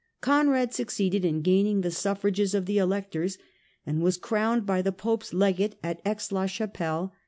Conrad 0.19 0.73
succeeded 0.73 1.23
in 1.23 1.41
gaining 1.43 1.81
the 1.81 1.91
suffrages 1.91 2.55
of 2.55 2.65
the 2.65 2.79
Electors 2.79 3.37
and 3.85 4.01
was 4.01 4.17
crowned 4.17 4.65
by 4.65 4.81
the 4.81 4.91
Pope's 4.91 5.31
Legate 5.31 5.75
at 5.83 6.01
Aix 6.03 6.31
la 6.31 6.47
Chapelle 6.47 6.57
2 7.09 7.11
(1138). 7.13 7.19